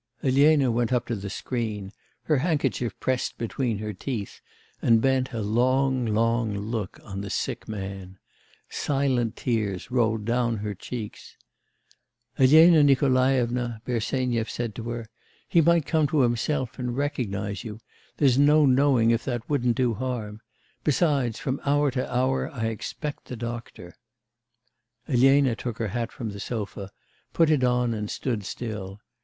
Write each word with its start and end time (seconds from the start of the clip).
Elena 0.23 0.71
went 0.71 0.91
up 0.91 1.05
to 1.05 1.15
the 1.15 1.29
screen, 1.29 1.91
her 2.23 2.37
handkerchief 2.37 2.99
pressed 2.99 3.37
between 3.37 3.77
her 3.77 3.93
teeth, 3.93 4.41
and 4.81 4.99
bent 4.99 5.31
a 5.31 5.41
long, 5.43 6.07
long 6.07 6.57
look 6.57 6.99
on 7.03 7.21
the 7.21 7.29
sick 7.29 7.67
man. 7.67 8.17
Silent 8.67 9.35
tears 9.35 9.91
rolled 9.91 10.25
down 10.25 10.57
her 10.57 10.73
cheeks. 10.73 11.37
'Elena 12.39 12.81
Nikolaevna,' 12.81 13.83
Bersenyev 13.85 14.49
said 14.49 14.73
to 14.73 14.89
her, 14.89 15.05
'he 15.47 15.61
might 15.61 15.85
come 15.85 16.07
to 16.07 16.21
himself 16.21 16.79
and 16.79 16.97
recognise 16.97 17.63
you; 17.63 17.79
there's 18.17 18.39
no 18.39 18.65
knowing 18.65 19.11
if 19.11 19.23
that 19.25 19.47
wouldn't 19.47 19.77
do 19.77 19.93
harm. 19.93 20.41
Besides, 20.83 21.37
from 21.37 21.61
hour 21.63 21.91
to 21.91 22.11
hour 22.11 22.49
I 22.49 22.69
expect 22.69 23.25
the 23.25 23.35
doctor.' 23.35 23.93
Elena 25.07 25.55
took 25.55 25.77
her 25.77 25.89
hat 25.89 26.11
from 26.11 26.31
the 26.31 26.39
sofa, 26.39 26.89
put 27.33 27.51
it 27.51 27.63
on 27.63 27.93
and 27.93 28.09
stood 28.09 28.43
still. 28.45 28.99